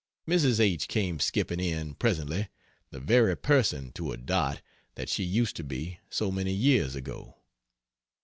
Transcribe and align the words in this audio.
Mrs. 0.27 0.59
H. 0.59 0.87
came 0.87 1.19
skipping 1.19 1.59
in, 1.59 1.93
presently, 1.93 2.47
the 2.89 2.99
very 2.99 3.37
person, 3.37 3.91
to 3.91 4.11
a 4.11 4.17
dot, 4.17 4.59
that 4.95 5.09
she 5.09 5.23
used 5.23 5.55
to 5.57 5.63
be, 5.63 5.99
so 6.09 6.31
many 6.31 6.53
years 6.53 6.95
ago. 6.95 7.35